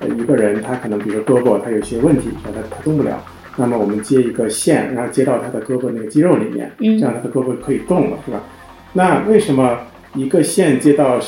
[0.00, 3.22] 呃一个人他可能比如胳膊他有些问题，说他他动不了，
[3.56, 8.40] 那么我们接一个线，然后接到他的胳膊那个肌肉里面，嗯这样他的胳膊可以动了，是吧？
[8.92, 9.78] 那为什么
[10.14, 11.18] 一个线接到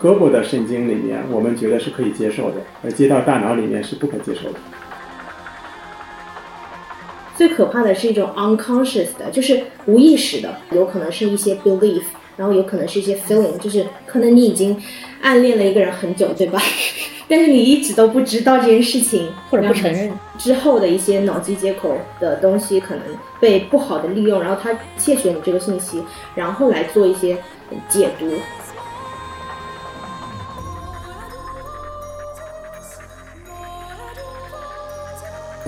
[0.00, 4.58] 胳膊的神经里面，我们觉得是可以接受的，而接到大脑里面是不可接受的？
[7.36, 12.02] 最可怕的是一种 unconscious 的，就是无意识的，有可能是一些 belief，
[12.36, 14.76] 然后有可能是一些 feeling，就是可能你已经
[15.22, 16.60] 暗恋了一个人很久，对吧？
[17.26, 20.12] 但是你一直都不知道这件事情，或者不承认。
[20.38, 23.02] 之后的一些脑机接口的东西可能
[23.40, 26.02] 被不好的利用，然后他窃取了你这个信息，
[26.34, 27.36] 然后来做一些
[27.88, 28.26] 解读。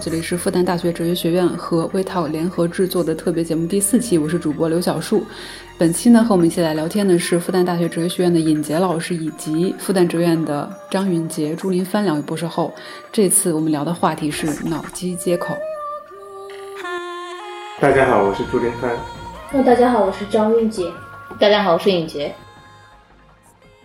[0.02, 5.24] 这里是复旦大学哲学学院和微套联合制作的特别节目第四期，我是主播刘小树。
[5.78, 12.72] 本期呢，和我们一起来聊天的是复旦大学哲学学院的尹杰老师以及复旦哲院的张云杰、朱林帆两位博士后。
[13.10, 15.56] 这次我们聊的话题是脑机接口。
[17.80, 18.90] 大家好，我是朱林帆。
[19.50, 20.92] 那大家好，我是张韵杰。
[21.40, 22.34] 大家好，我是尹杰。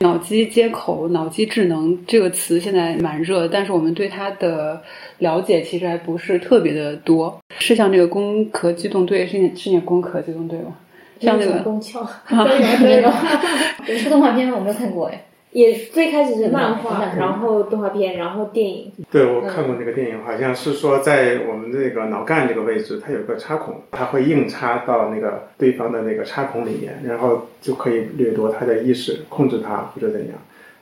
[0.01, 4.81] 脑机接口、脑机智能这个词现在蛮热，但是我们对它的
[5.19, 7.39] 了解其实还不是特别的多。
[7.59, 10.75] 是像这个攻壳机动队，是念是念攻壳机动队吗？
[11.19, 12.07] 像那个工壳，
[12.81, 13.11] 没有，
[13.87, 15.23] 有 一部动画片我没有看过哎。
[15.51, 18.91] 也最开始是漫画，然后动画片，然后电影。
[19.11, 30.37] 对，我看过那个电影，好像是说在我们这个脑干这个位置，它有个插孔，它会硬插到那个对方的那个插孔里面，然后就可以掠夺他的意识，控制他或者怎样。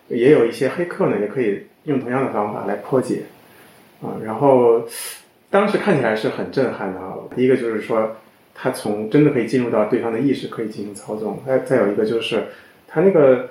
[0.07, 3.23] 也有一些黑客呢，也可以用同样的方法来破解
[4.01, 4.17] 啊。
[4.23, 4.83] 然后
[5.49, 7.15] 当时看起来是很震撼的啊。
[7.35, 8.15] 第一个就是说，
[8.53, 11.39] 他从真的可以进入到对方的意识，可以进行操纵。
[11.45, 12.43] 再再有一个就是，
[12.87, 13.49] 他那个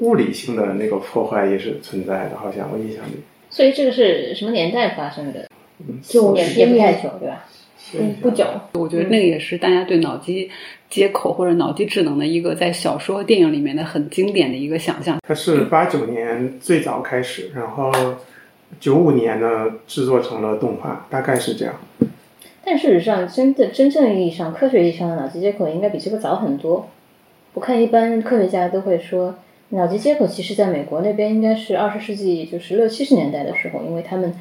[0.00, 3.12] 物理性的那个破坏也是存在的，好像我印象里。
[3.50, 5.48] 所以这个是什么年代发生的？
[6.02, 7.44] 九也也不太久，对吧？
[7.96, 8.44] 嗯，不久。
[8.72, 10.50] 我觉得那个也是大家对脑机
[10.90, 15.18] 接口或者脑机智能的一个在小说、电影里面的很经典的一个想象。
[15.26, 17.92] 它是八九年最早开始，然后
[18.80, 21.74] 九五年呢制作成了动画，大概是这样。
[22.64, 26.88] 但事实上，真的真正意义上、科学意义上的脑机接口应该比这个早很多。
[27.52, 29.36] 我看一般科学家都会说，
[29.70, 34.32] 脑机接口其实在美国那边应该是二十世纪就是六七十年代的时候，因为他们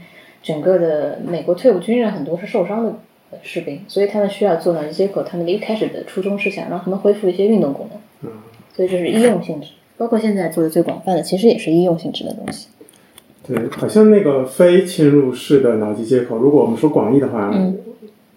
[0.44, 2.94] 整个的美国退伍军人很多是受伤的
[3.32, 5.24] 呃士兵，所以他们需要做脑机接口。
[5.24, 8.42] 他们的一开始的初衷是想让他们恢复一些运动功能，嗯，
[8.76, 9.70] 所以这是医用性质。
[9.98, 12.68] 包括现在做的最广泛的，其实也是医用性质的东西。
[13.48, 17.78] 对，好像那个非侵入式的脑机接口，如果我们说广义的话，嗯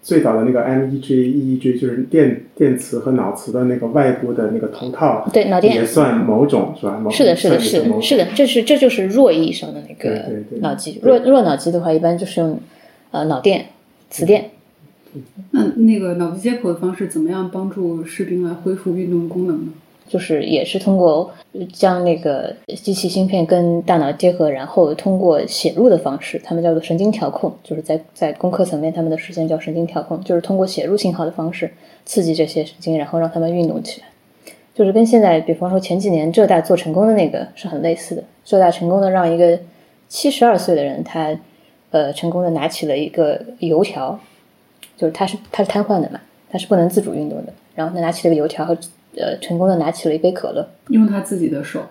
[0.01, 6.97] 最早的那个 MEG、EEG 就是电电磁和脑磁的那个外部的那个头套，对脑电也算某种是吧？
[6.97, 10.99] 某是的，是的，是的，是的，这是这就是弱意义上的那个对对脑机。
[11.03, 12.59] 弱弱脑机的话，一般就是用
[13.11, 13.65] 呃脑电、
[14.09, 14.51] 磁电。
[15.51, 19.71] 那那个脑机接口的方式怎么样帮助士兵来恢复运动功能呢？
[20.07, 21.29] 就是也是通过
[21.73, 31.71] 将那个机器芯片跟大脑结合，然后通过写入的方式，他们叫做神经调控，就是在在工科层面，他们的实现叫神经调控， 就是通过写入信号的方式
[32.05, 34.07] 刺激这些神经，然后让他们运动起来。
[34.73, 38.23] 就是跟现在，比方说前几年浙大做成功的那个是很类似的。
[38.45, 39.59] 浙大成功的让一个
[40.07, 41.35] 七十二岁的人，他
[41.89, 44.19] 呃成功的拿起了一个油条，
[44.95, 48.77] 就是他是他是瘫痪的嘛，他是不能自主运动的，然后他拿起了个油条和
[49.19, 50.67] 呃成功的拿起了一杯可乐。
[50.89, 51.81] 用他自己的手。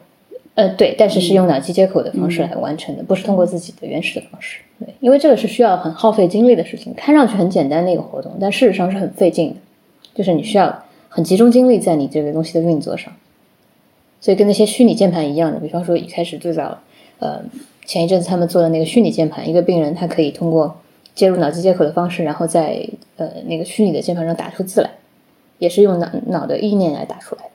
[0.55, 4.61] 呃，对，但是是用脑机接口的方式来完成的，不是通过自己的原始的方式。
[4.79, 9.57] 对，因为这个是需要很耗费精力的事情，看上去很简单的一个活动，但事实上是很费劲的，
[10.15, 13.13] 就是你需要很集中精力在你这个东西的运作上。
[14.19, 16.79] 所以跟那些虚拟键盘一样的，比方说一开始最早，
[17.19, 17.39] 呃，
[17.85, 20.75] 前一阵子他们做的那个虚拟键盘，一个病人他可以通过
[21.15, 22.83] 接入脑机接口的方式，然后在
[23.19, 24.91] 呃那个虚拟的键盘上打出字来，
[25.59, 27.51] 也是用脑脑的意念来打出来的。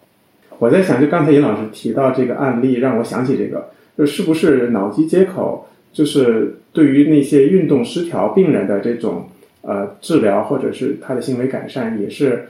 [0.59, 3.67] 我在想，就刚才尹老师提到这个案例，让我想起这个，
[3.97, 9.23] 就是不是脑机接口，就是对于那些运动失调病人的这种
[9.61, 12.47] 呃治疗，或者是他的行为改善，也是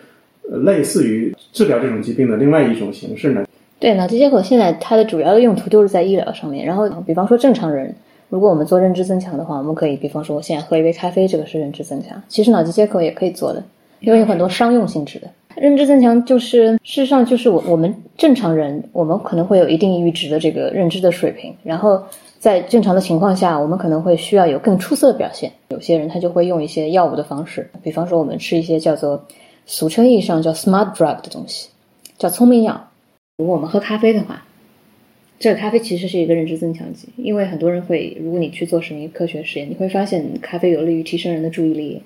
[0.50, 3.46] 呃类似于治疗这种疾病的另外一种形式呢？
[3.80, 6.64] 对，脑机接口现在它的主要的用途就是在医疗上面。
[6.66, 7.96] 然后，比方说正常人，
[8.30, 12.22] 如果我们做认知增强的话，我们可以，比方说我现在喝一杯咖啡，这个是认知增强。
[12.28, 13.64] 其实脑机接口也可以做的，
[14.02, 15.28] 因为有很多商用性质的。
[15.62, 22.04] 认知增强就是，事实上就是我我们正常人，我们可能会有一定阈值的这个认知的水平，然后
[22.40, 25.52] 在正常的情况下，我们可能会需要有更出色的表现。
[25.70, 29.24] 有些人他就会用一些药物的方式，比方说我们吃一些叫做
[29.68, 31.70] 俗称意义上叫 smart drug 的东西，
[32.18, 32.90] 叫聪明药。
[33.38, 34.44] 如果我们喝咖啡的话，
[35.38, 42.02] 这个咖啡其实是一个认知增强剂，因为很多人会，如果你去做什么科学实验，你会发现咖啡有利于提升人的注意力，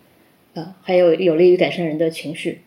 [0.55, 2.59] 啊、还有有利于改善人的情绪。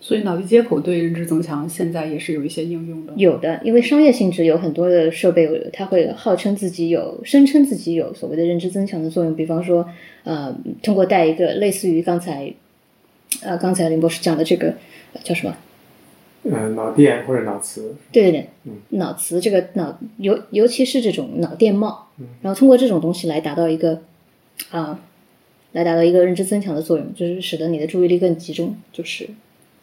[0.00, 3.12] 所以脑力接口对认知增强现在也是有一些应用的。
[3.16, 9.34] 有的，因为商业性质有很多的设备，它会号称自己有，声称自己有所谓的认知增强的作用。
[9.34, 9.88] 比方说，
[10.24, 12.52] 呃，通过带一个类似于刚才，
[13.42, 14.68] 呃，刚才林博士讲的这个
[15.12, 15.56] 呃叫什么？
[16.44, 22.06] 呃，脑电或者脑磁，对对对，嗯脑磁这个脑尤尤其是这种脑电帽，
[22.40, 24.00] 然后通过这种东西来达到一个
[24.70, 25.00] 啊、
[25.72, 29.28] 来达到一个认知增强的作用，就是使得你的注意力更集中，就是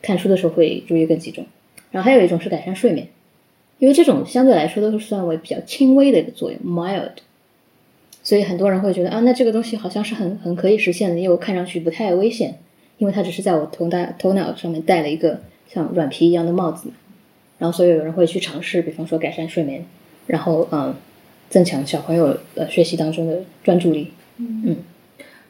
[0.05, 1.43] 看书的时候会注意更集中。
[1.91, 3.07] 然后还有一种是改善睡眠，
[3.79, 7.11] 因为这种相对来说都是算为比较轻微的一个作用 （mild），
[8.21, 12.55] 所以很多人会觉得啊，那这个东西好像是很很可以实现的，因为我看上去不太危险，
[12.97, 16.89] 因为它只是在我头大头脑上面戴了一个像软皮一样的帽子。
[17.57, 19.85] 然后所以有人会去尝试，比方说改善睡眠，
[20.27, 20.93] 然后嗯，
[21.49, 24.11] 增强小朋友呃学习当中的专注力。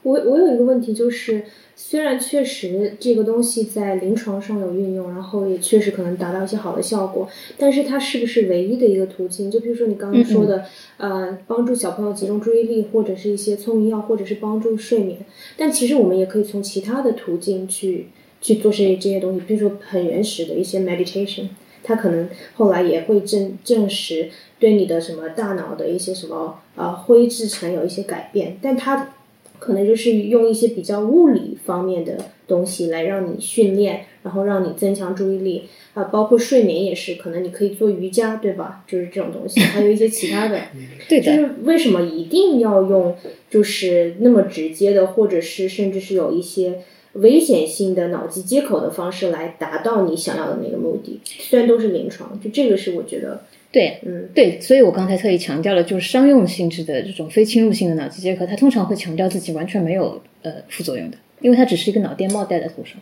[0.06, 1.44] 我我有一个问题就是，
[1.75, 9.50] 虽然确实这个东西在临床上有运用，然后也确实可能达到一些好的效果，但是它是不是唯一的一个途径？
[9.50, 10.63] 就比如说你刚刚说的，
[10.98, 15.18] 呃，帮助小朋友集中注意力，或者是一些聪明药，或者是帮助睡眠，
[15.57, 18.10] 但其实我们也可以从其他的途径去
[18.42, 21.48] 去做这些这些东西，比如说很原始的一些 meditation。
[21.88, 24.28] 它可能后来也会证证实
[24.60, 29.13] 对你的什么大脑的一些什么呃灰质层有一些改变，但它
[29.60, 32.18] 可能就是用一些比较物理方面的
[32.48, 35.63] 东西来让你训练，然后让你增强注意力
[35.94, 38.84] 啊、包括睡眠也是，可能你可以做瑜伽，对吧？
[38.86, 40.60] 就是这种东西，还有一些其他的。
[41.07, 43.16] 对的，就是为什么一定要用
[43.50, 46.81] 就是那么直接的，或者是甚至是有一些
[47.13, 51.22] 危险性的脑机接口的方式来达到你想要的那个目的？
[51.40, 62.94] 虽然都是临床，就这个是我觉得，对，嗯，对，所以我刚才特意强调了，就是商用性质的这种非侵入性的脑机接口，它通常会强调自己完全没有呃副作用的，因为它只是一个脑电帽戴在头上，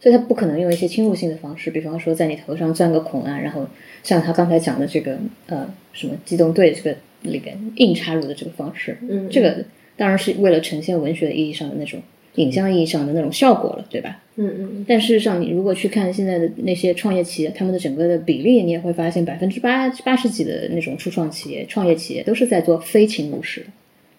[0.00, 3.68] 所以它不可能用一些侵入性的方式，比方说在你头上钻个孔啊，然后
[4.02, 5.18] 像他刚才讲的这个
[5.48, 9.62] 呃什么机动队这个里边硬插入的这个方式，嗯这个
[9.98, 12.00] 当然是为了呈现文学意义上的那种
[12.36, 14.20] 影像意义上的那种效果了，对吧？
[14.36, 23.66] 嗯嗯但事实上，你如果去看现在的那些创业企业，他们的整个的比例，你也会发现百分之八八十几的那种初创企业、创业企业都是在做非侵入式的。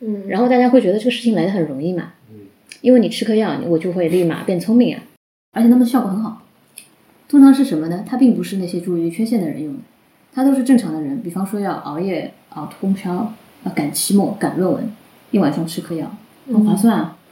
[0.01, 2.13] 嗯然后大家会觉得这个事情来的很容易嘛，
[2.81, 5.03] 因为你吃颗药，我就会立马变聪明啊，
[5.51, 6.43] 而且他们的效果很好。
[7.27, 8.05] 通常是什么呢？
[8.07, 9.79] 它并不是那些注意力缺陷的人用的，
[10.33, 14.91] 它都是正常的人，比方说要熬夜、熬通宵、啊赶期末、赶论文，
[15.31, 16.15] 一晚上吃颗药，
[16.47, 17.17] 很划算啊。
[17.17, 17.24] 嗯，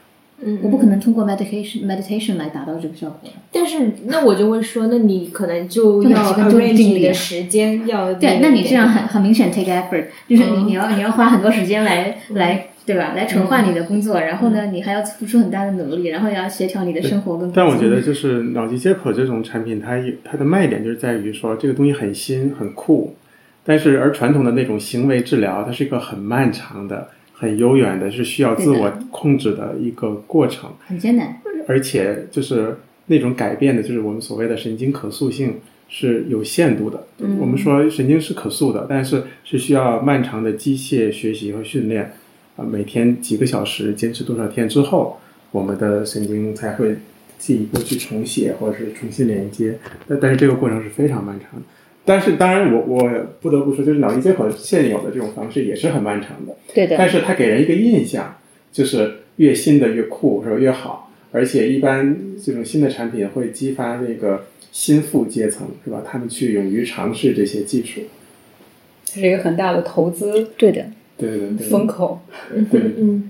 [0.62, 3.30] 我不可能通过 meditation meditation 来达到这个效果。
[3.52, 13.14] 但是那我就会说，那你可能就就要哪几分钟 arrange 定的时间要对，那你这样很很明显 take effort，就是你你要你要花很多时间来来对吧？
[13.16, 17.56] 来筹划你的工作，然后呢，你还要付出很大的努力，然后也要协调你的生活跟工作。
[17.56, 23.16] 但我觉得就是脑机接口这种产品，它有它的卖点就是在于说这个东西很新很酷，
[23.64, 27.08] 但是而传统的那种行为治疗，它是一个很漫长的、
[27.44, 31.42] 很悠远的，是需要自我控制的一个过程，很艰难。
[31.68, 35.56] 而且就是那种改变的，就是我们所谓的神经可塑性
[35.90, 37.06] 是有限度的。
[37.38, 42.14] 我们说神经是可塑的，但是是需要漫长的机械学习和训练，
[42.56, 45.20] 啊、每天几个小时，坚持多少天之后，
[45.52, 46.96] 我们的神经才会
[47.38, 49.78] 进一步去重写或者是重新连接。
[50.08, 51.66] 但但是这个过程是非常漫长的。
[52.06, 56.56] 但是当然我，我不得不说，就是脑机接口现有的这种方式也是很漫长的。
[56.74, 58.36] 对的，但是它给人一个印象，
[58.72, 60.58] 就是越新的越酷，是吧？
[60.58, 61.12] 越好。
[61.32, 66.04] 而且一般这种新的产品会激发那个心腹阶层，是吧？
[66.06, 68.02] 他们去勇于尝试这些技术。
[69.06, 70.86] 这是一个很大的投资对的。
[71.18, 72.20] 对对对，风口。
[72.70, 73.30] 对嗯。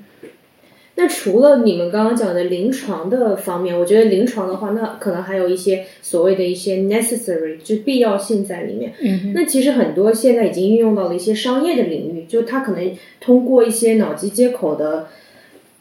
[0.96, 8.94] 那除了你们刚刚讲的临床的方面，我觉得临床的话，那可能还有一些所谓的一些 necessary，就必要性在里面。
[9.02, 15.08] 嗯哼，那其实很多现在已经运用到了一些商业的领域，就它可能通过一些脑机接口的，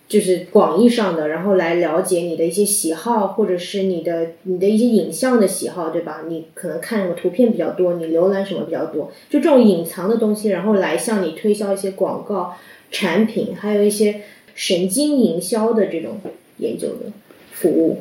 [0.08, 6.22] 就是广义上的，然后来了解你的一些喜好，或者是你的你的一些影像的喜好，对吧？
[6.26, 12.54] 你可能看什么图片比较多，你浏览什么比较多，就这种隐藏的东西，然后来向你推销一些广告
[12.90, 14.22] 产品，还有一些
[14.54, 16.18] 神经营销的这种
[16.58, 17.12] 研究的
[17.52, 17.98] 服务。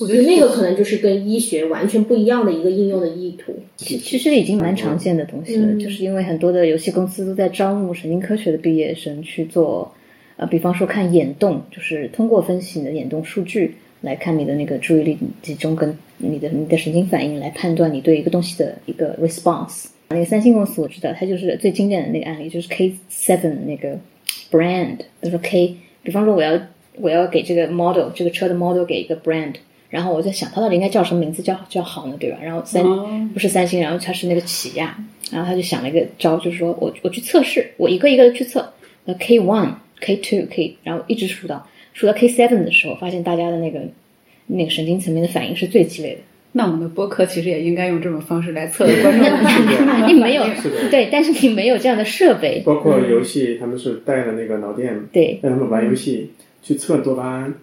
[0.00, 3.52] 我觉得那个可能就是跟医学完全不一样的一个应用的意图。
[3.76, 9.92] 其其实已经蛮常见的东西了，嗯就是因为很多的游戏公司都在招募神经科学的毕业生去做，
[10.36, 19.86] 呃，比方说看眼动，就是通过分析你的眼动数据来看你的那个注意力集中跟你的你的神经反应来判断你对一个东西的一个 response。
[20.10, 23.98] 那个三星公司我知道，它就是最经典的那个案例，就是 K Seven 那个
[24.50, 26.60] brand，他说 K，比方说我要
[26.94, 29.54] 我要给这个 model 这个车的 model 给一个 brand，
[29.90, 32.38] 然后我在想它到底应该叫什么名字叫叫好呢，对吧？
[32.42, 34.96] 然后三、哦不是三星，然后它是那个起亚，
[35.30, 38.72] 然后他就想了一个招，就是说我我去测试，我一个一个的去测，
[39.04, 43.80] 呃 K one、K two、K，然后一直数到数到 K seven 的时候，发现大家的那个
[44.46, 46.20] 那个神经层面的反应是最激烈的。
[46.52, 50.42] 那我们的播客其实也应该用这种方式来测观众的你没有
[50.90, 55.38] 对，但是你没有这样的设备，包括游戏，他们是带了那个脑电，对。
[55.42, 56.30] 让他们玩游戏
[56.62, 57.54] 去测多巴胺，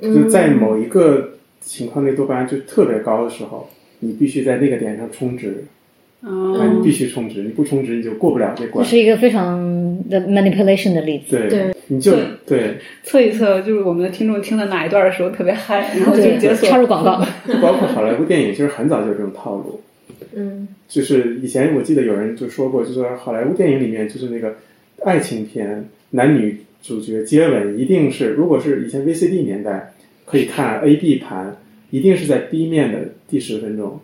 [0.00, 0.14] 嗯。
[0.14, 3.68] 就在某一个情况内多巴胺就特别高的时候，
[4.00, 5.75] 你必须在那个点上充值，啊，
[6.26, 8.90] 哦你必须充值，你不充值你就过不了这关这。
[8.90, 9.56] 是一个非常
[10.10, 11.36] 的 manipulation 的例子。
[11.36, 17.24] 对，对你就对对，测一测，就是我们的听众听了哪一段的时候特别嗨，然后就对解锁插入广告，
[17.62, 19.80] 包括好莱坞电影，其实很早就有这种套路。
[20.34, 24.54] 嗯就是以前我记得有人就说过，就是说好莱坞电影里面就是那个
[25.04, 29.92] 爱情片，男女主角接吻一定是，如果是以前 VCD 年代
[30.24, 31.56] 可以看 A B 盘，
[31.90, 34.00] 一定是在 B 面的第十分钟。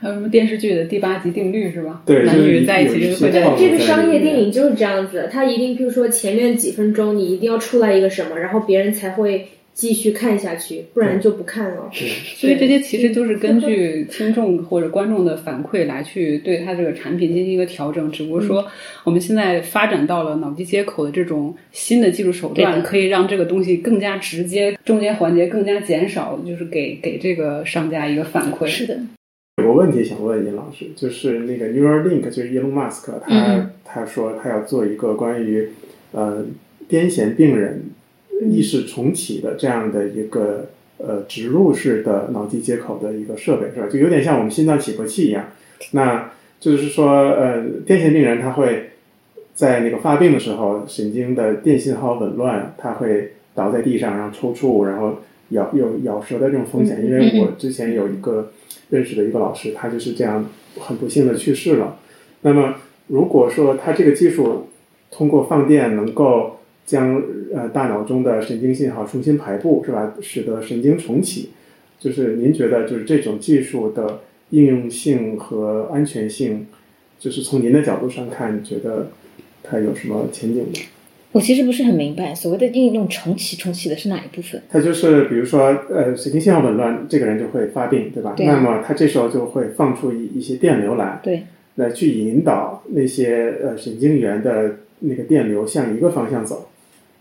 [0.00, 2.02] 还有什么电视剧的第八集定律是吧？
[2.06, 11.90] 对男女在一起就会在这个商业电影就是这样子，它一定，就是说前面几分钟你一定要出来一个什么，然后别人才会继续看下去，不然就不看了。
[11.92, 18.10] 对，所以这些其实都是根据听众或者观众的反馈来去对它这个产品进行一个调整。
[18.10, 18.66] 只不过说
[19.04, 28.66] 我们现在发展到了脑机接口的这种新的技术手段，可以让这个东西更加直接，中间环节更加减少，就是给给这个商家一个反馈。
[28.66, 28.98] 是的，
[29.60, 35.68] 有个问题想问尹老师，就是那个 Neuralink，就是 Elon Musk，他、嗯他说他要做一个关于
[36.12, 36.44] 呃
[36.88, 37.90] 癫痫病人
[38.48, 40.66] 意识重启的这样的一个
[40.98, 43.88] 呃植入式的脑机接口的一个设备，是吧？
[43.88, 45.46] 就有点像我们心脏起搏器一样。
[45.92, 48.90] 那就是说，呃，癫痫病人他会
[49.54, 55.18] 在那个发病的时候，神经的电信号紊乱，他会倒在地上，然后抽搐，然后
[55.50, 57.04] 咬有咬舌的这种风险。
[57.04, 58.52] 因为我之前有一个
[58.88, 60.44] 认识的一个老师，他就是这样
[60.78, 61.98] 很不幸的去世了。
[62.42, 62.76] 那么，
[63.08, 64.68] 如果说他这个技术
[65.10, 67.22] 通过放电能够将
[67.54, 70.14] 呃大脑中的神经信号重新排布，是吧？
[70.20, 71.50] 使得神经重启，
[71.98, 76.66] 就是您觉得就是这种技术的应用性和安全性，
[77.18, 79.10] 就是从您的角度上看，你觉得
[79.62, 80.72] 它有什么前景吗？
[81.32, 84.60] 我其实不是很明白所谓的应用重启，重启的是哪一部分？
[84.68, 88.34] 它就是比如说呃神经信号紊乱，这个人就会发病，对吧？
[88.38, 91.44] 那么他这时候就会放出一一些电流来，对，
[91.76, 96.68] 来去引导那些呃神经元的那个电流向一个方向走，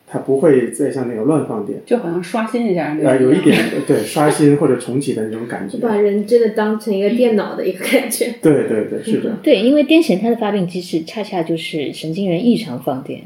[0.07, 1.79] 它不会再像那个乱放电。
[1.85, 3.09] 就好像刷新一下那。
[3.09, 5.87] 呃，有一点对刷新或者重启的那种感觉就。
[5.87, 8.33] 把人真的当成一个电脑的一个感觉。
[8.41, 9.37] 对对对，是的。
[9.43, 13.21] 对，因为癫痫它的发病机制恰恰就是神经元异常放电。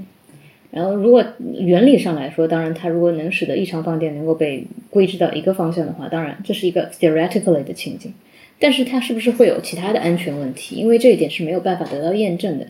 [0.74, 1.24] 然后，如果
[1.60, 8.12] 原理上来说，当然它如果能使得异常放电能够被归置到一个方向的话，当然这是一个 theoretically 的情景。
[8.58, 10.76] 但是它是不是会有其他的安全问题？
[10.76, 12.66] 因为这一点是没有办法得到验证的。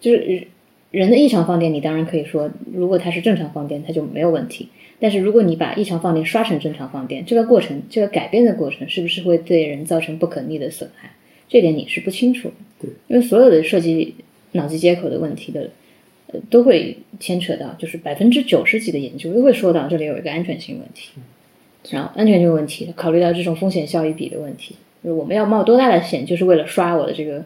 [0.00, 0.46] 就是人
[0.90, 4.68] 人的异常放电，你当然可以说，如果它是正常放电，它就没有问题。
[4.98, 11.10] 但是如果你把异常放电刷成正常放电，这个过程，这个改变的过程，是不是会对人造成不可逆的损害？
[11.48, 12.54] 这点你是不清楚的。
[12.80, 14.14] 对，因为所有的涉及
[14.52, 15.70] 脑机接口的问题的，
[16.28, 21.10] 呃，都会牵扯到，就是百分之九十几的研究都会说到这里有一个安全性问题，
[21.90, 27.44] 然后安全性问题考虑到这种风险效益比的问题，就是我们要冒多大的险，就是为了刷我的这个，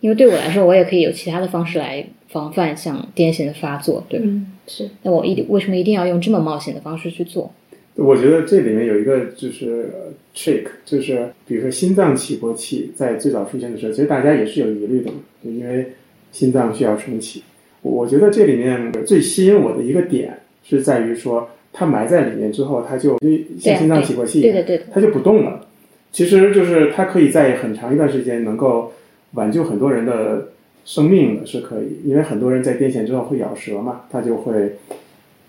[0.00, 4.26] 因为对我来说，我也可以有其他的方式来防范像癫痫的发作，对吧？
[4.28, 4.90] 嗯，是。
[5.02, 7.52] 那我一定为什么一定要用这么冒险的方式去做？
[7.96, 15.86] 我觉得这里面有一个就是呃 trick，就是比如说心脏起搏器在最早出现的时候，其实大家也是有疑虑的嘛，就因为
[16.30, 17.42] 心脏需要重启。
[17.82, 25.66] 我我觉得这里面最吸引我的一个点是在于说，它埋在里面之后，它就就像心脏起搏器对的，对的，它就不动了。
[26.12, 28.92] 其实就是它可以在很长一段时间能够
[29.34, 30.48] 挽救很多人的
[30.84, 34.72] 生命的，是可以，因为很多人在癫痫之后会咬舌嘛，它就会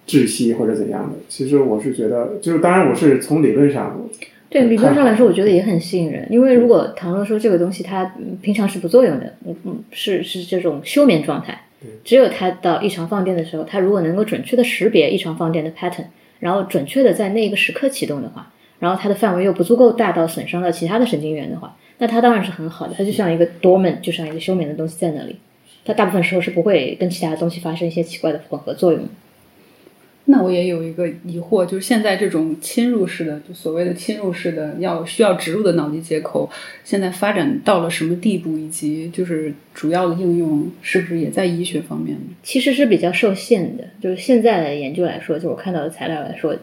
[0.07, 1.17] 窒息或者怎样的。
[1.27, 4.00] 其实我是觉得，就是当然我是从理论上，
[4.50, 6.27] 对理论上来说，我觉得也很吸引人。
[6.29, 11.59] 因为如果倘若说这个东西它嗯平常是不作用的，嗯嗯，是是这种休眠状态，
[12.03, 16.05] 只有它到异常放电的时候，它如果能够准确的识别异常放电的 pattern，
[16.39, 22.93] 然后准确的在那个时刻启动的话，然后它的范围又不足够大到损伤到其他的神经元的话，那它当然是很好的。
[22.97, 25.35] 它就像一个 dormant，就像一个休眠的东西在那里，
[25.85, 29.01] 它大部分时候是不会跟其他东西发生一些奇怪的混合作用。
[30.25, 36.49] 那我也有一个疑惑，就是现在这种侵入式的，就所谓的侵入式的要需要植入的脑机接口，
[36.83, 42.35] 现在发展到了什么地步，以及就是主要的应用是不是也在医学方面呢？
[42.43, 43.83] 其实是比较受限的。
[43.99, 46.55] 就是现在的研究来说，就我看到的材料来说，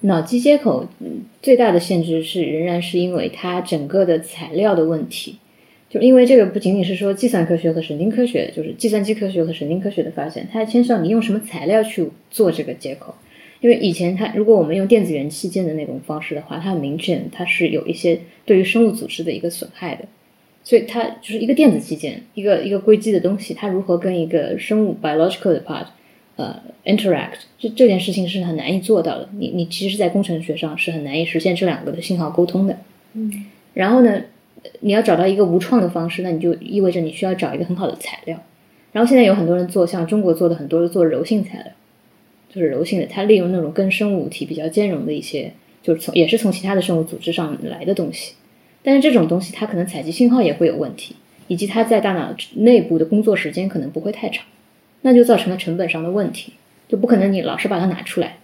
[0.00, 5.36] 脑机接口嗯最大的限制是仍然是因为它整个的材料的问题。
[5.92, 13.14] 就因为这个不仅仅是说计算科学和神经科学，就是计算机科学和神经科学的发现，它还牵涉到你用什么材料去做这个接口。
[13.60, 20.06] 因为以前它如果我们用电子元器件的那种方式的话，它很明显它是有一些对于生物组织的一个损害的。
[20.64, 25.86] 所以它就是一个电子器件，一个一个硅基的东西，它如何跟一个生物 biological 的 part
[26.36, 29.28] 呃 interact，这这件事情是很难以做到的。
[29.36, 32.78] 你你其实，在工程学上是很难以实现这两个的信号沟通的。
[33.14, 34.22] 嗯，然后呢，
[34.80, 38.38] 你要找到一个无创的方式，那你就意味着你需要找一个很好的材料。
[38.92, 41.72] 然后现在有很多人做，像中国做的很多是做柔性材料，
[42.52, 45.52] 就是柔性的，它利用那种跟生物体比较兼容的一些，
[45.82, 48.34] 就是从也是从其他的生物组织上来的东西。
[48.82, 51.16] 但是这种东西它可能采集信号也会有问题，
[51.46, 54.44] 以及它在大脑内部的工作时间可能不会太长，
[55.00, 56.52] 那就造成了成本上的问题，
[56.88, 58.36] 就不可能你老是把它拿出来。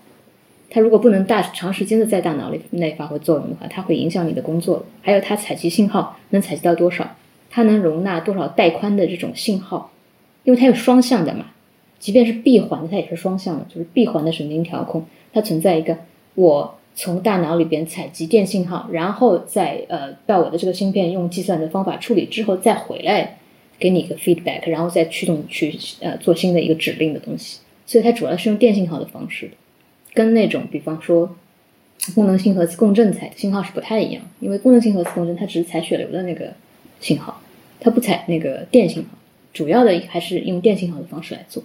[0.70, 4.84] 它如果不能大长时间的在大脑里内发挥作用的话，它会影响你的工作。
[5.00, 7.16] 还有它采集信号能采集到多少，
[7.48, 9.90] 它能容纳多少带宽的这种信号，
[10.44, 11.46] 因为它有双向的嘛，
[11.98, 15.96] 即便是闭环的，它也是双向的，就是闭环的神经调控，它存在一个
[16.34, 23.38] 我从大脑里边采集电信号，然后再呃到我的这个芯片用计算的方法处理之后再回来
[23.78, 29.50] 给你一个 feedback，然后再驱动去呃做新的一个指令的东西，所以它主要是用电信号的方式。
[30.18, 31.32] 跟那种比方说
[32.12, 36.52] 功能性核磁共振采的信号是不太一样，因为功能性核磁共振它只是采血流的那个
[36.98, 37.40] 信号，
[37.78, 39.10] 它不采那个电信号，
[39.52, 41.62] 主要的还是用电信号的方式来做。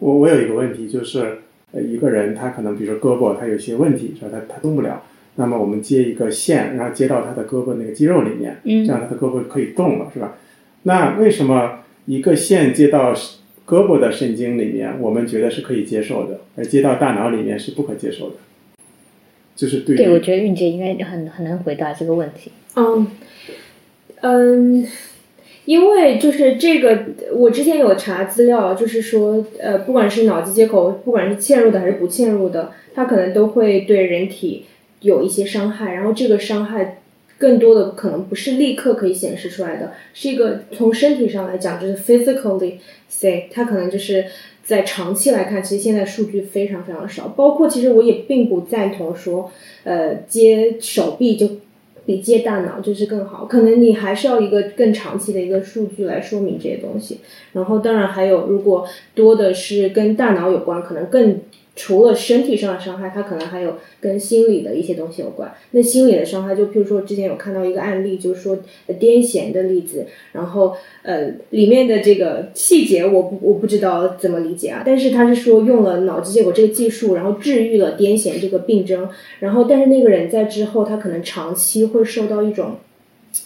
[0.00, 1.38] 我我有一个问题，就是
[1.70, 5.00] 呃一个人他可能比如说胳膊他有一些问题，是吧他他动不了，
[5.36, 10.34] 那么我们接一个线，然后接到他的胳膊那个肌肉里面，嗯这样他的胳膊可以动了，是吧？
[10.82, 13.14] 那为什么一个线接到
[13.66, 18.36] 胳膊的神经里面，我们觉得是可以接受的，而接到大脑里面是不可接受的？
[19.54, 22.50] 就是对对，我觉得韵姐应该很很难回答这个问题。
[22.74, 23.06] 嗯，
[24.22, 24.86] 嗯，
[25.66, 34.64] 因为就是这个，我之前有查资料，就是说，呃，不管是脑机接口，不管是嵌入的还是不嵌入的，它可能都会对人体
[35.00, 37.01] 有一些伤害，然后这个伤害
[37.42, 42.74] 更多的可能不是立刻可以显示出来的，是一个从身体上来讲，就是 physically
[43.08, 44.24] say，它可能就是。
[44.64, 49.50] 在长期来看，其实现在数据非常非常少，包括其实我也并不赞同说，
[49.82, 51.50] 呃，接手臂就
[52.06, 57.18] 比接大脑就是更好，可能你还是要一个更长期的一个数据来说明这些东西。
[57.54, 61.40] 然后当然还有，如果多的是跟大脑有关，可能更
[61.74, 65.54] 除了身体上的伤害，它可能还有跟心理的一些东西有关。
[65.70, 68.58] 那心理的伤害，就譬如说之前有看到一个案例，就是说
[68.88, 79.08] 癫痫的例子，然后呃里面的这个细节我不我不知道怎么理解啊，但是他是说用了脑机接口这个技术，然后治愈了癫痫这个病症，
[79.40, 82.76] 然后但是那个人在之后他可能长期会受到一种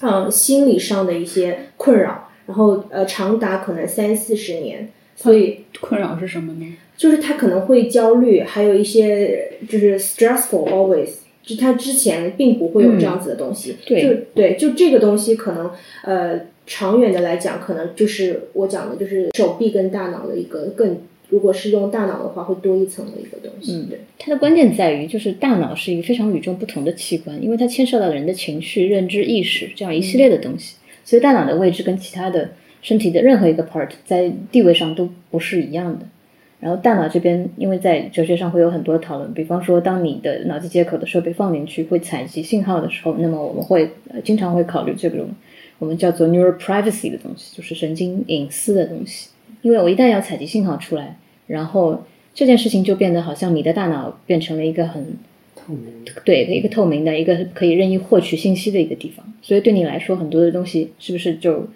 [0.01, 5.61] 嗯心理上的一些困扰，然后呃长达可能三四十年，所以。
[5.79, 6.77] 困扰是什么呢？
[6.97, 11.11] 就是他可能会焦虑，还有一些就是 stressful always，
[11.43, 13.77] 就他之前并不会有这样子的东西。
[13.85, 15.71] 对就对，就这个东西可能
[16.03, 23.73] 呃长远的来讲，可能就是我讲的，就是手臂跟大脑的一个更，如果是用大脑的话，会多一层的一个东西。
[23.73, 36.07] 嗯对，它的关键在于，就是大脑是一个非常与众不同的器官，因为它牵涉到人的情绪、认知、意识这样一系列的东西，所以大脑的位置跟其他的身体的任何一个 part 在地位上都不是一样的。
[36.59, 45.29] 然后大脑这边，因为在哲学上会有很多讨论，比方说，当你的脑机接口的设备放进去会采集信号的时候，那么我们会呃经常会考虑这种
[45.79, 49.29] 我们叫做 neural privacy 的东西，就是神经隐私的东西。
[49.61, 55.05] 因为我一旦要采集信号出来，然后这件事情就变得好像你的大脑变成了一个很
[55.55, 55.93] 透明。
[56.25, 61.69] 对一个透明的、一个可以任意获取信息的一个地方，所以对你来说，很多的东西是不是就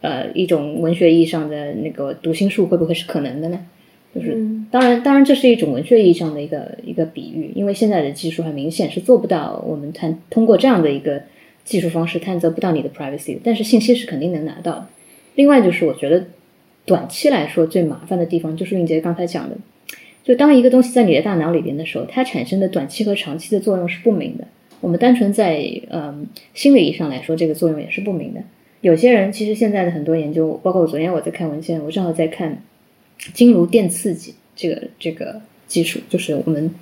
[0.00, 3.58] 呃一种文学意义上的那个读心术会不会是可能的呢？
[4.18, 11.22] 就是嗯当然，当然这是一种文学意义上的一个一个比喻，因为现在的技术很明显是做不到我们探通过这样的一个
[11.64, 14.86] 技术方式探测不到你的 privacy 的，但是信息是肯定能拿到的。
[15.36, 16.26] 另外就是我觉得
[16.84, 19.56] 短期来说最麻烦的地方就是韵杰刚才讲的，
[20.24, 24.46] 就当一个东西在你的大脑里边的时候，它产生的短期和长期的作用是不明的。
[24.80, 28.40] 我们单纯在嗯心理意义上来说，这个作用也是不明的。
[28.80, 32.62] 有些人其实现在的很多研究，包括我昨天我在看文献，我正好在看
[33.34, 36.72] 经颅电刺激这个这个技术，就是我们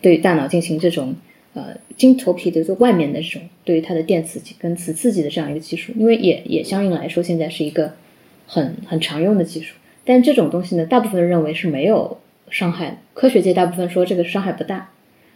[0.00, 1.14] 对大脑进行这种
[1.54, 7.94] 呃经头皮的这外面的这种对于它的电刺激跟磁刺激的这样一个技术，因为也也相应来说现在是一个
[8.46, 9.74] 很很常用的技术。
[10.04, 12.18] 但这种东西呢，大部分认为是没有
[12.50, 14.90] 伤害的，科学界大部分说这个伤害不大。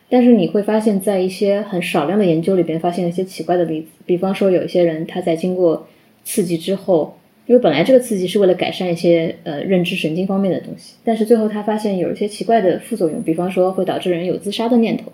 [0.09, 5.89] 但是你会发现在一些很少量的研究里边，发现一些奇怪的例子，比方说有一些人他在经过
[6.25, 7.17] 刺激之后。
[7.51, 15.11] 因为本来这个刺激是为了改善一些呃认知神经方面的东西，但是最后他发现有一些奇怪的副作用，比方说会导致人有自杀的念头。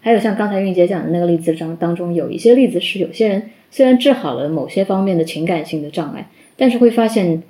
[0.00, 7.44] 还有像刚才韵姐讲的那个例子当当中，有一些例子是有些人虽然治好了某些方面的情感性的障碍，但是会发现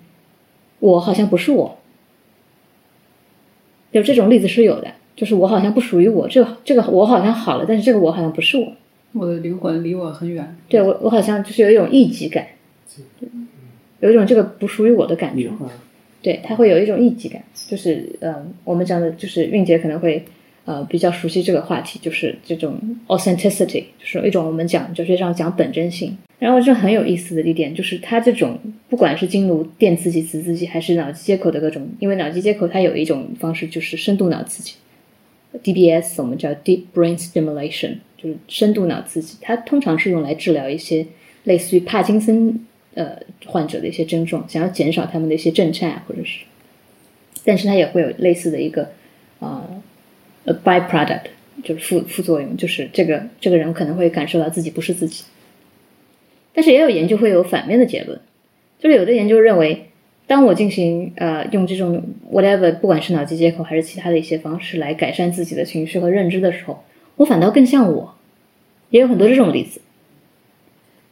[0.80, 1.78] 我好像不是我，
[3.92, 8.72] 有这种例子是有的，就是我好像不属于我，这个这个我好像好了，但是这个我好像不是我，
[9.14, 12.46] 我的灵魂离我很远，对我我好像就是有一种异己感。
[14.00, 15.50] 有一种这个不属于我的感觉，
[16.20, 20.24] 对，他会有一种异己感，就是呃，我们讲的就是韵姐可能会
[20.64, 22.78] 呃比较熟悉这个话题，就是这种
[23.08, 26.16] authenticity，就是一种我们讲哲学上讲本真性。
[26.38, 34.74] 然后这很有意思的一点就是，它这种不管是经颅电刺激、磁刺激，还是脑机接口的各种，因为脑机接口它有一种方式就是深度脑刺激
[35.62, 41.06] ，DBS 我们叫 deep brain stimulation，就是深度脑刺激，它通常是用来治疗一些
[41.44, 42.66] 类似于帕金森。
[42.94, 46.44] 呃，患者的一些症状，想要减少他们的一些震颤，或者是，
[47.44, 48.90] 但是它也会有类似的一个
[49.40, 49.66] 啊
[50.44, 51.22] ，a byproduct，
[51.64, 55.24] 就是副副作用，就是这个这个人可能会感受到自己不是自己。
[56.52, 58.20] 但是也有研究会有反面的结论，
[58.78, 59.86] 就是有的研究认为，
[60.26, 66.84] 当我进行呃用这种 whatever，不管是脑机接口还是其他的一些方式来改善自己的情绪和认知的时候，
[67.16, 68.14] 我反倒更像我，
[68.90, 69.80] 也有很多这种例子。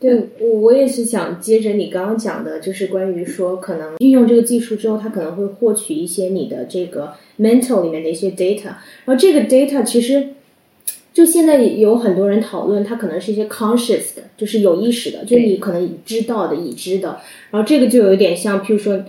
[0.00, 8.64] 对，我我也是想接着你刚刚讲的，就是关于说，可能运用这个技术之后，它可能会获取一些你的这个 mental 里面的一些 data，
[9.04, 10.30] 然后这个 data 其实
[11.12, 19.04] 就现在有很多人讨论，它可能是一些 conscious 的，就是有意识的，就是你可能知道的、已知的，然后这个就有点像，譬如说。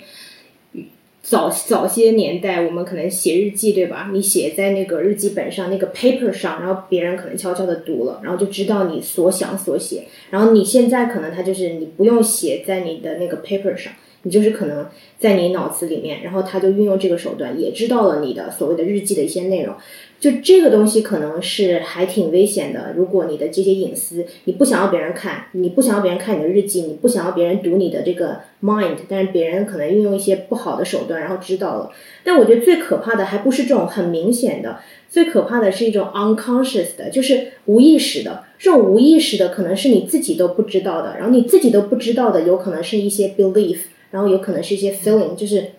[1.22, 4.10] 早早些年代，我们可能写日记，对吧？
[4.12, 10.06] 你写在那个日记本上，那个 paper 上，然后别人可能悄悄的读了，然后就知道你所想所写。
[10.32, 14.88] 然后你现在可能他就是你不用写在你的那个 paper 上，你就是可能
[15.20, 19.76] 在你脑子里面，然后他就运用这个手段，也知道了你的所谓的日记的一些内容。
[20.20, 22.94] 就这个东西可能是还挺危险的。
[22.96, 31.90] 如果你的这些隐私，你不想要别人看，你不想要别人看你的日记，你不想要别人读你的这个 mind，但是别人可能运用一些不好的手段，然后知道了。
[32.24, 34.78] 但我觉得最可怕的还不是这种很明显的，
[35.10, 38.44] 最可怕的是一种 unconscious 的，就是无意识的。
[38.60, 43.80] 这种无意识的可能是你自己都不知道的，然后你自己都不知道的，有可能是一些 belief，
[44.12, 45.72] 然后有可能是一些 feeling，就是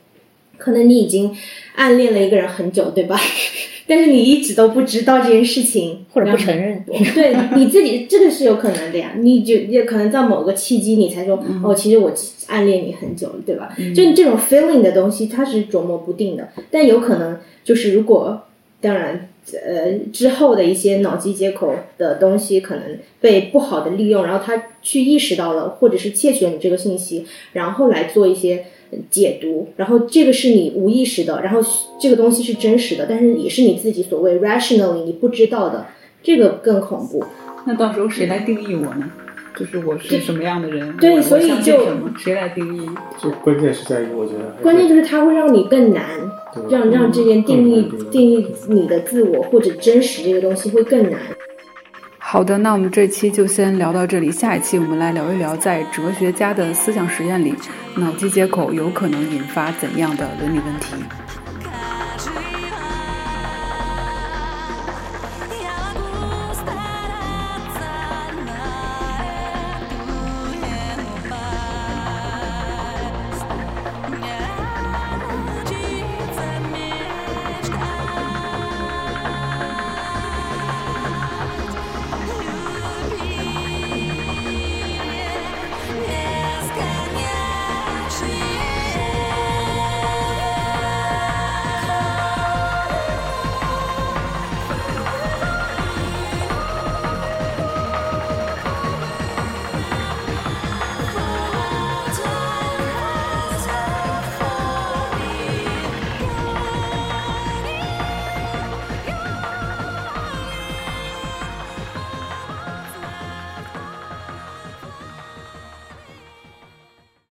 [0.58, 1.34] 可能你已经
[1.76, 3.18] 暗恋了一个人很久，对吧？
[3.86, 9.12] 但是你一直都不知道这件事情，或者不承认，对你自己这个是有可能的呀。
[9.18, 12.12] 你就也可能在某个契机，你才说哦，其实我
[12.46, 13.74] 暗恋你很久了，对吧？
[13.94, 16.48] 就这种 feeling 的东西，它是琢磨不定的。
[16.70, 18.40] 但有可能就是如果，
[18.82, 19.30] 当然，
[19.64, 28.66] 呃，之后的一些脑机接口的东西可能被不好的利用，然后他去意识到了，或者是窃取了你这个信息，然后来做一些。
[29.08, 31.60] 解读，然后这个是你无意识的，然后
[31.98, 35.86] 这个东西是真实的，但是也是你自己所谓 rationally 你不知道的，
[36.22, 37.24] 这个更恐怖。
[37.64, 39.10] 那到时候谁来定义我呢？
[39.56, 40.96] 就是我是什么样的人？
[40.96, 42.88] 对，所以就谁来定义？
[43.22, 46.04] 就关键是在于，我觉得关键就是它会让你更难，
[46.70, 51.20] 让让这件定义定义你的自我或者真实这个东西会更难。
[52.18, 54.30] 好的，那我们这期就先聊到这里。
[54.30, 57.52] 下一期我们来聊一聊，在哲学家的思想实验里，
[57.96, 60.94] 脑机接口有可能引发怎样的伦理问题。